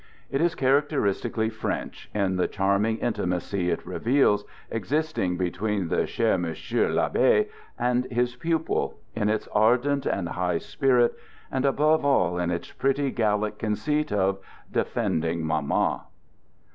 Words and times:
It 0.31 0.41
is 0.41 0.55
characteristically 0.55 1.51
French, 1.51 2.09
in 2.11 2.35
the 2.35 2.47
charming 2.47 2.97
intimacy 2.97 3.69
it 3.69 3.85
reveals, 3.85 4.43
existing 4.71 5.37
between 5.37 5.89
the" 5.89 6.07
Cher 6.07 6.39
Monsieur 6.39 6.89
TAbbe" 6.89 7.45
and 7.87 8.05
his 8.05 8.35
pupil, 8.35 8.97
in 9.15 9.29
its 9.29 9.47
ardent 9.49 10.07
and 10.07 10.29
high 10.29 10.57
spirit, 10.57 11.15
and 11.51 11.65
above 11.65 12.03
all 12.03 12.39
in 12.39 12.49
its 12.49 12.71
pretty 12.71 13.11
Gallic 13.11 13.59
conceit 13.59 14.11
of" 14.11 14.39
de 14.73 14.83
fending 14.85 15.43
Mamma." 15.45 16.05